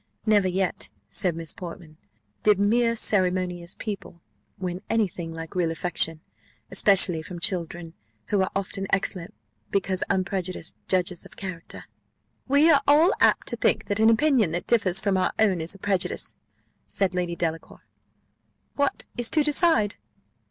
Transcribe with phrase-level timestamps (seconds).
[0.25, 1.95] "Never yet," said Miss Portman,
[2.41, 4.19] "did mere ceremonious person
[4.57, 6.21] win any thing like real affection;
[6.71, 7.93] especially from children,
[8.29, 9.31] who are often excellent,
[9.69, 11.83] because unprejudiced, judges of character."
[12.47, 15.75] "We are all apt to think, that an opinion that differs from our own is
[15.75, 16.33] a prejudice,"
[16.87, 17.83] said Lady Delacour:
[18.75, 19.97] "what is to decide?"